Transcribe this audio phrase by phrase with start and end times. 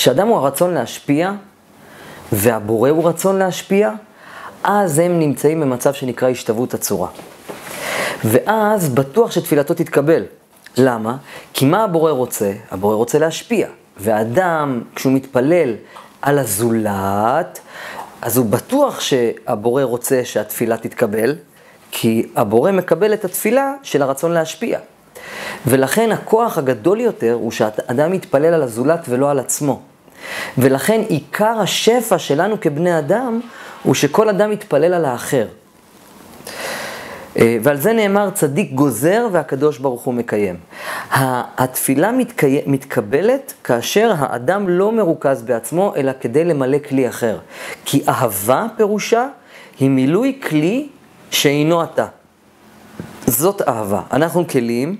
[0.00, 1.32] כשאדם הוא הרצון להשפיע,
[2.32, 3.90] והבורא הוא רצון להשפיע,
[4.64, 7.08] אז הם נמצאים במצב שנקרא השתוות הצורה.
[8.24, 10.22] ואז בטוח שתפילתו תתקבל.
[10.76, 11.16] למה?
[11.52, 12.52] כי מה הבורא רוצה?
[12.70, 13.68] הבורא רוצה להשפיע.
[13.96, 15.74] ואדם, כשהוא מתפלל
[16.22, 17.60] על הזולת,
[18.22, 21.34] אז הוא בטוח שהבורא רוצה שהתפילה תתקבל,
[21.90, 24.78] כי הבורא מקבל את התפילה של הרצון להשפיע.
[25.66, 29.82] ולכן הכוח הגדול יותר הוא שאדם יתפלל על הזולת ולא על עצמו.
[30.58, 33.40] ולכן עיקר השפע שלנו כבני אדם
[33.82, 35.46] הוא שכל אדם יתפלל על האחר.
[37.38, 40.56] אה, ועל זה נאמר צדיק גוזר והקדוש ברוך הוא מקיים.
[41.10, 42.60] התפילה מתקי...
[42.66, 47.38] מתקבלת כאשר האדם לא מרוכז בעצמו, אלא כדי למלא כלי אחר.
[47.84, 49.26] כי אהבה פירושה
[49.80, 50.88] היא מילוי כלי
[51.30, 52.06] שאינו אתה.
[53.26, 54.00] זאת אהבה.
[54.12, 54.96] אנחנו כלים,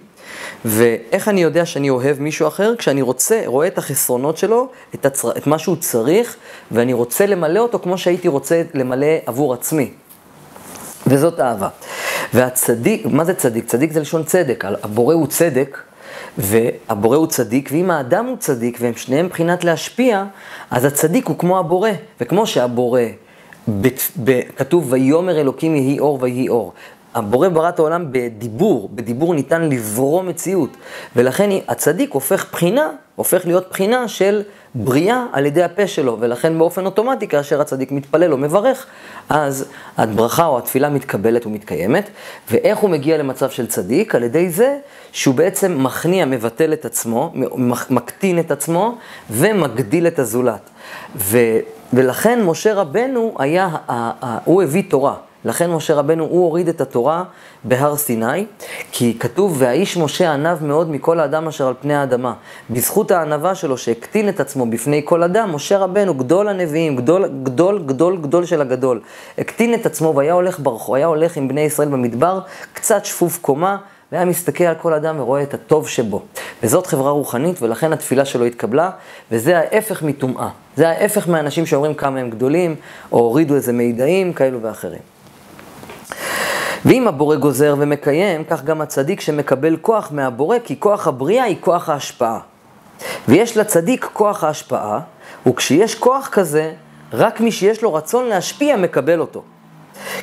[0.65, 2.75] ואיך אני יודע שאני אוהב מישהו אחר?
[2.79, 5.31] כשאני רוצה, רואה את החסרונות שלו, את, הצר...
[5.31, 6.37] את מה שהוא צריך,
[6.71, 9.91] ואני רוצה למלא אותו כמו שהייתי רוצה למלא עבור עצמי.
[11.07, 11.69] וזאת אהבה.
[12.35, 13.67] והצדיק, מה זה צדיק?
[13.67, 15.79] צדיק זה לשון צדק, הבורא הוא צדק,
[16.39, 20.25] והבורא הוא צדיק, ואם האדם הוא צדיק, והם שניהם מבחינת להשפיע,
[20.71, 23.03] אז הצדיק הוא כמו הבורא, וכמו שהבורא,
[23.69, 23.89] ב,
[24.25, 26.73] ב, כתוב ויאמר אלוקים יהי אור ויהי אור.
[27.15, 30.77] הבורא ברא את העולם בדיבור, בדיבור ניתן לברוא מציאות,
[31.17, 34.43] ולכן הצדיק הופך בחינה, הופך להיות בחינה של
[34.75, 38.87] בריאה על ידי הפה שלו, ולכן באופן אוטומטי כאשר הצדיק מתפלל או מברך,
[39.29, 39.65] אז
[39.97, 42.11] הברכה או התפילה מתקבלת ומתקיימת.
[42.51, 44.15] ואיך הוא מגיע למצב של צדיק?
[44.15, 44.79] על ידי זה
[45.13, 47.33] שהוא בעצם מכניע, מבטל את עצמו,
[47.91, 48.99] מקטין את עצמו
[49.31, 50.71] ומגדיל את הזולת.
[51.17, 51.39] ו,
[51.93, 53.69] ולכן משה רבנו היה,
[54.45, 55.15] הוא הביא תורה.
[55.45, 57.25] לכן משה רבנו, הוא הוריד את התורה
[57.65, 58.47] בהר סיני,
[58.93, 62.35] כי כתוב, והאיש משה ענב מאוד מכל האדם אשר על פני האדמה.
[62.71, 67.83] בזכות הענבה שלו, שהקטין את עצמו בפני כל אדם, משה רבנו, גדול הנביאים, גדול, גדול,
[67.87, 69.01] גדול, גדול של הגדול,
[69.39, 72.41] הקטין את עצמו והיה הולך ברחו, היה הולך עם בני ישראל במדבר,
[72.73, 73.77] קצת שפוף קומה,
[74.13, 76.23] והיה מסתכל על כל אדם ורואה את הטוב שבו.
[76.63, 78.91] וזאת חברה רוחנית, ולכן התפילה שלו התקבלה,
[79.33, 80.49] וזה ההפך מטומאה.
[80.77, 82.75] זה ההפך מאנשים שאומרים כמה הם גדולים,
[83.13, 85.20] או הורידו איזה מידעים כאלו ואחרים.
[86.85, 91.89] ואם הבורא גוזר ומקיים, כך גם הצדיק שמקבל כוח מהבורא, כי כוח הבריאה היא כוח
[91.89, 92.39] ההשפעה.
[93.29, 95.01] ויש לצדיק כוח ההשפעה,
[95.47, 96.73] וכשיש כוח כזה,
[97.13, 99.43] רק מי שיש לו רצון להשפיע מקבל אותו.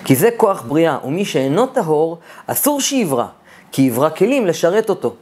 [0.06, 3.26] כי זה כוח בריאה, ומי שאינו טהור, אסור שיברא,
[3.72, 5.16] כי יברא כלים לשרת אותו.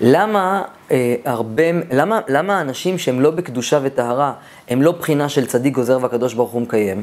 [0.00, 4.32] למה אה, הרבה, למה, למה אנשים שהם לא בקדושה וטהרה,
[4.68, 7.02] הם לא בחינה של צדיק גוזר והקדוש ברוך הוא מקיים?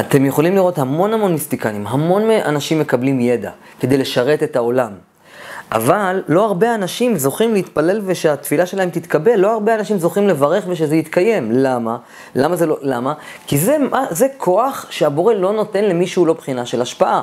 [0.00, 3.50] אתם יכולים לראות המון המון מיסטיקנים, המון אנשים מקבלים ידע
[3.80, 4.92] כדי לשרת את העולם.
[5.72, 10.96] אבל לא הרבה אנשים זוכים להתפלל ושהתפילה שלהם תתקבל, לא הרבה אנשים זוכים לברך ושזה
[10.96, 11.52] יתקיים.
[11.52, 11.96] למה?
[12.34, 13.14] למה זה לא, למה?
[13.46, 13.76] כי זה,
[14.10, 17.22] זה כוח שהבורא לא נותן למי שהוא לא בחינה של השפעה.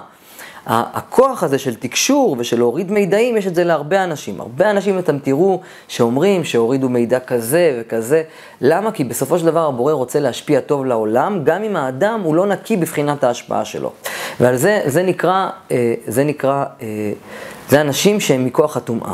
[0.70, 4.42] הכוח הזה של תקשור ושל להוריד מידעים, יש את זה להרבה אנשים.
[4.42, 8.24] הרבה אנשים אתם תראו שאומרים שהורידו מידע כזה וכזה.
[8.62, 8.92] למה?
[8.92, 12.78] כי בסופו של דבר הבורא רוצה להשפיע טוב לעולם, גם אם האדם הוא לא נקי
[12.78, 13.92] בבחינת ההשפעה שלו.
[14.40, 17.12] ועל זה, זה נקרא, אה, זה נקרא, אה,
[17.70, 19.14] זה אנשים שהם מכוח הטומאה.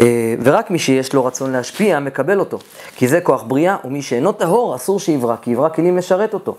[0.00, 2.58] אה, ורק מי שיש לו רצון להשפיע, מקבל אותו.
[2.96, 6.54] כי זה כוח בריאה, ומי שאינו טהור, אסור שיברא, כי יברא כלים לשרת אותו.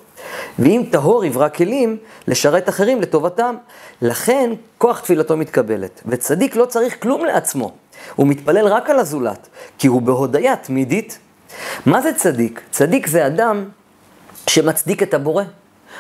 [0.60, 3.56] ואם טהור יברא כלים, לשרת אחרים לטובתם.
[4.02, 6.02] לכן, כוח תפילתו מתקבלת.
[6.06, 7.72] וצדיק לא צריך כלום לעצמו,
[8.16, 11.20] הוא מתפלל רק על הזולת, כי הוא בהודיה תמידית.
[11.86, 12.62] מה זה צדיק?
[12.72, 13.66] צדיק זה אדם
[14.48, 15.44] שמצדיק את הבורא.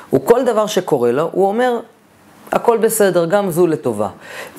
[0.09, 1.80] הוא כל דבר שקורה לו, הוא אומר,
[2.52, 4.10] הכל בסדר, גם זו לטובה.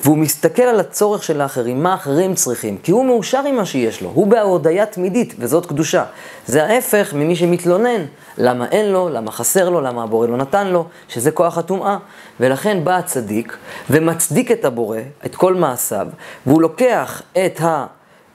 [0.03, 4.01] והוא מסתכל על הצורך של האחרים, מה האחרים צריכים, כי הוא מאושר עם מה שיש
[4.01, 6.03] לו, הוא בהודיה תמידית, וזאת קדושה.
[6.47, 8.05] זה ההפך ממי שמתלונן,
[8.37, 11.97] למה אין לו, למה חסר לו, למה הבורא לא נתן לו, שזה כוח הטומאה.
[12.39, 13.57] ולכן בא הצדיק
[13.89, 16.07] ומצדיק את הבורא, את כל מעשיו,
[16.45, 17.85] והוא לוקח את ה...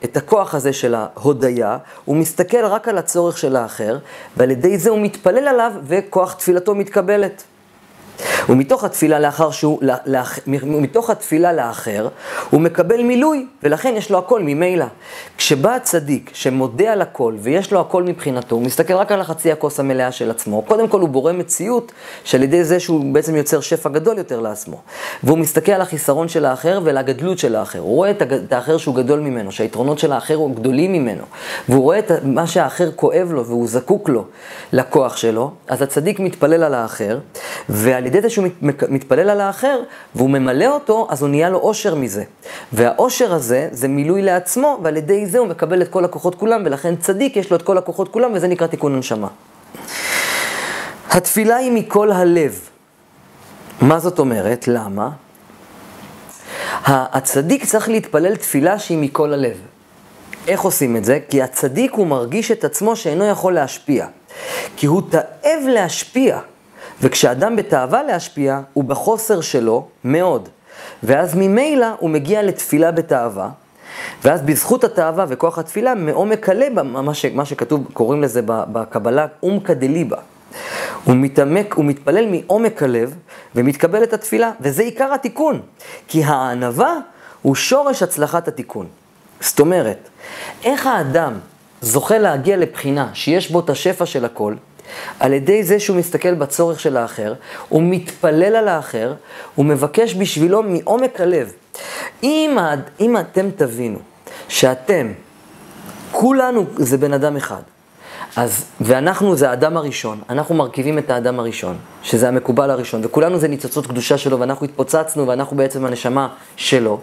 [0.04, 3.98] את הכוח הזה של ההודיה, הוא מסתכל רק על הצורך של האחר,
[4.36, 7.42] ועל ידי זה הוא מתפלל עליו, וכוח תפילתו מתקבלת.
[8.48, 12.08] ומתוך התפילה לאחר שהוא, לאח, מתוך התפילה לאחר,
[12.50, 14.86] הוא מקבל מילוי, ולכן יש לו הכל ממילא.
[15.38, 19.80] כשבא הצדיק שמודה על הכל ויש לו הכל מבחינתו, הוא מסתכל רק על החצי הכוס
[19.80, 20.62] המלאה של עצמו.
[20.62, 21.92] קודם כל הוא בורא מציאות
[22.24, 24.80] שעל ידי זה שהוא בעצם יוצר שפע גדול יותר לעצמו.
[25.22, 27.78] והוא מסתכל על החיסרון של האחר ולגדלות של האחר.
[27.78, 31.22] הוא רואה את האחר שהוא גדול ממנו, שהיתרונות של האחר הוא גדולים ממנו.
[31.68, 34.24] והוא רואה את מה שהאחר כואב לו והוא זקוק לו,
[34.72, 35.50] לכוח שלו.
[35.68, 37.18] אז הצדיק מתפלל על האחר,
[37.68, 38.46] ועל ידי זה שהוא
[38.88, 39.80] מתפלל על האחר
[40.14, 42.24] והוא ממלא אותו, אז הוא נהיה לו אושר מזה.
[42.72, 46.96] והאושר הזה זה מילוי לעצמו, ועל ידי זה הוא מקבל את כל הכוחות כולם, ולכן
[46.96, 49.28] צדיק יש לו את כל הכוחות כולם, וזה נקרא תיקון הנשמה.
[51.10, 52.60] התפילה היא מכל הלב.
[53.80, 54.68] מה זאת אומרת?
[54.68, 55.10] למה?
[56.86, 59.56] הצדיק צריך להתפלל תפילה שהיא מכל הלב.
[60.48, 61.18] איך עושים את זה?
[61.28, 64.06] כי הצדיק הוא מרגיש את עצמו שאינו יכול להשפיע.
[64.76, 66.38] כי הוא תאב להשפיע.
[67.02, 70.48] וכשאדם בתאווה להשפיע, הוא בחוסר שלו מאוד.
[71.02, 73.48] ואז ממילא הוא מגיע לתפילה בתאווה,
[74.24, 79.74] ואז בזכות התאווה וכוח התפילה, מעומק הלב, מה, ש, מה שכתוב, קוראים לזה בקבלה, אומקא
[79.74, 80.16] דליבה.
[81.04, 83.14] הוא מתעמק, הוא מתפלל מעומק הלב
[83.54, 85.60] ומתקבל את התפילה, וזה עיקר התיקון.
[86.08, 86.94] כי הענווה
[87.42, 88.86] הוא שורש הצלחת התיקון.
[89.40, 90.08] זאת אומרת,
[90.64, 91.38] איך האדם
[91.80, 94.54] זוכה להגיע לבחינה שיש בו את השפע של הכל,
[95.20, 97.34] על ידי זה שהוא מסתכל בצורך של האחר,
[97.68, 99.14] הוא מתפלל על האחר,
[99.54, 101.52] הוא מבקש בשבילו מעומק הלב.
[102.22, 102.56] אם,
[103.00, 103.98] אם אתם תבינו
[104.48, 105.12] שאתם,
[106.12, 107.62] כולנו זה בן אדם אחד,
[108.36, 113.48] אז, ואנחנו זה האדם הראשון, אנחנו מרכיבים את האדם הראשון, שזה המקובל הראשון, וכולנו זה
[113.48, 117.00] ניצוצות קדושה שלו, ואנחנו התפוצצנו, ואנחנו בעצם הנשמה שלו,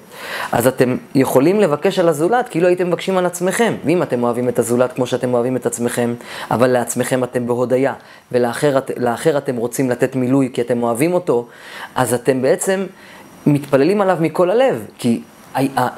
[0.52, 3.74] אז אתם יכולים לבקש על הזולת כאילו הייתם מבקשים על עצמכם.
[3.86, 6.14] ואם אתם אוהבים את הזולת כמו שאתם אוהבים את עצמכם,
[6.52, 7.94] אבל לעצמכם אתם בהודיה,
[8.32, 11.48] ולאחר אתם רוצים לתת מילוי כי אתם אוהבים אותו,
[11.96, 12.86] אז אתם בעצם
[13.46, 15.22] מתפללים עליו מכל הלב, כי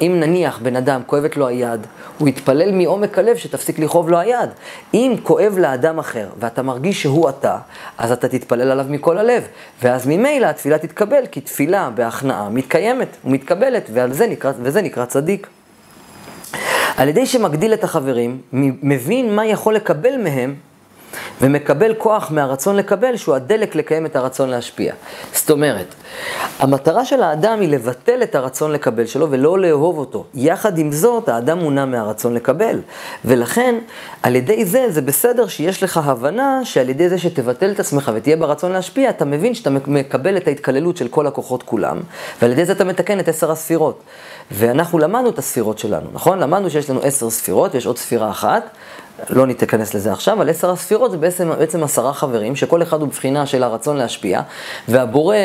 [0.00, 1.86] אם נניח בן אדם כואבת לו היד,
[2.18, 4.50] הוא יתפלל מעומק הלב שתפסיק לכאוב לו היד.
[4.94, 7.58] אם כואב לאדם אחר ואתה מרגיש שהוא אתה,
[7.98, 9.42] אז אתה תתפלל עליו מכל הלב.
[9.82, 15.46] ואז ממילא התפילה תתקבל, כי תפילה בהכנעה מתקיימת ומתקבלת, וזה נקרא, וזה נקרא צדיק.
[16.96, 20.54] על ידי שמגדיל את החברים, מבין מה יכול לקבל מהם,
[21.40, 24.94] ומקבל כוח מהרצון לקבל, שהוא הדלק לקיים את הרצון להשפיע.
[25.32, 25.94] זאת אומרת,
[26.58, 30.24] המטרה של האדם היא לבטל את הרצון לקבל שלו ולא לאהוב אותו.
[30.34, 32.80] יחד עם זאת, האדם מונע מהרצון לקבל.
[33.24, 33.74] ולכן,
[34.22, 38.36] על ידי זה, זה בסדר שיש לך הבנה שעל ידי זה שתבטל את עצמך ותהיה
[38.36, 42.00] ברצון להשפיע, אתה מבין שאתה מקבל את ההתקללות של כל הכוחות כולם,
[42.42, 44.02] ועל ידי זה אתה מתקן את עשר הספירות.
[44.50, 46.38] ואנחנו למדנו את הספירות שלנו, נכון?
[46.38, 48.70] למדנו שיש לנו עשר ספירות, יש עוד ספירה אחת.
[49.30, 53.08] לא ניכנס לזה עכשיו, אבל עשר הספירות זה בעצם, בעצם עשרה חברים, שכל אחד הוא
[53.08, 54.40] בחינה של הרצון להשפיע,
[54.88, 55.36] והבורא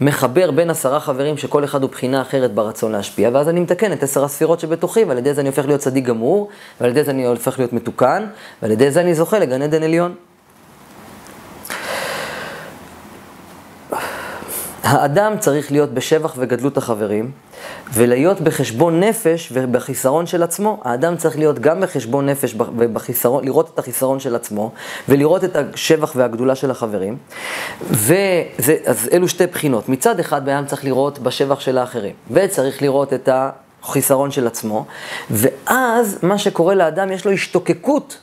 [0.00, 4.02] מחבר בין עשרה חברים שכל אחד הוא בחינה אחרת ברצון להשפיע, ואז אני מתקן את
[4.02, 6.48] עשר הספירות שבתוכי, ועל ידי זה אני הופך להיות צדיק גמור,
[6.80, 8.26] ועל ידי זה אני הופך להיות מתוקן,
[8.62, 10.14] ועל ידי זה אני זוכה לגן עדן עליון.
[14.82, 17.30] האדם צריך להיות בשבח וגדלות החברים,
[17.92, 20.80] ולהיות בחשבון נפש ובחיסרון של עצמו.
[20.84, 24.72] האדם צריך להיות גם בחשבון נפש ובחיסרון, לראות את החיסרון של עצמו,
[25.08, 27.16] ולראות את השבח והגדולה של החברים.
[27.90, 29.88] וזה, אז אלו שתי בחינות.
[29.88, 33.28] מצד אחד, בן צריך לראות בשבח של האחרים, וצריך לראות את
[33.82, 34.86] החיסרון של עצמו,
[35.30, 38.18] ואז מה שקורה לאדם, יש לו השתוקקות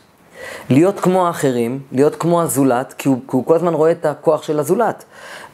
[0.69, 4.43] להיות כמו האחרים, להיות כמו הזולת, כי הוא, כי הוא כל הזמן רואה את הכוח
[4.43, 5.03] של הזולת.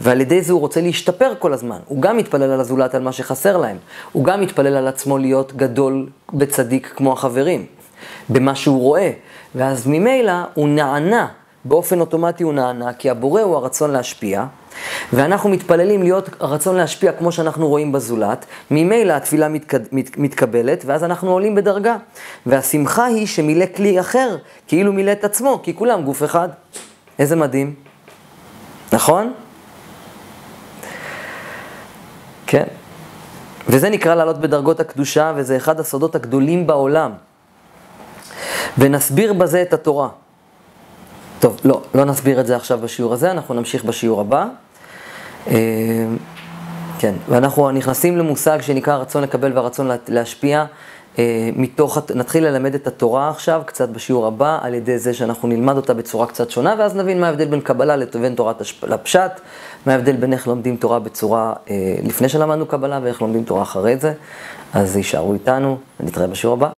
[0.02, 1.78] ועל ידי זה הוא רוצה להשתפר כל הזמן.
[1.86, 3.78] הוא גם מתפלל על הזולת על מה שחסר להם.
[4.12, 6.10] הוא גם מתפלל על עצמו להיות גדול
[6.40, 7.66] וצדיק כמו החברים,
[8.30, 9.12] במה שהוא רואה.
[9.56, 11.28] ואז ממילא הוא נענה,
[11.66, 14.46] באופן אוטומטי הוא נענה, כי הבורא הוא הרצון להשפיע.
[15.14, 21.04] ואנחנו מתפללים להיות הרצון להשפיע כמו שאנחנו רואים בזולת, ממילא התפילה מתקד, מת, מתקבלת, ואז
[21.04, 21.98] אנחנו עולים בדרגה.
[22.46, 26.50] והשמחה היא שמילא כלי אחר, כאילו מילא את עצמו, כי כולם גוף אחד.
[27.20, 27.74] איזה מדהים.
[28.94, 29.34] נכון?
[32.48, 32.66] כן.
[33.68, 37.12] וזה נקרא לעלות בדרגות הקדושה, וזה אחד הסודות הגדולים בעולם.
[38.78, 40.10] ונסביר בזה את התורה.
[41.40, 44.48] טוב, לא, לא נסביר את זה עכשיו בשיעור הזה, אנחנו נמשיך בשיעור הבא.
[45.48, 45.56] אה,
[47.00, 50.66] כן, ואנחנו נכנסים למושג שנקרא רצון לקבל והרצון להשפיע.
[51.20, 55.78] אה, מתוך, נתחיל ללמד את התורה עכשיו, קצת בשיעור הבא, על ידי זה שאנחנו נלמד
[55.78, 59.32] אותה בצורה קצת שונה, ואז נבין מה ההבדל בין קבלה לבין תורת הפשט,
[59.86, 63.98] מה ההבדל בין איך לומדים תורה בצורה, אה, לפני שלמדנו קבלה, ואיך לומדים תורה אחרי
[63.98, 64.14] זה.
[64.74, 66.79] אז יישארו איתנו, ונתראה בשיעור הבא.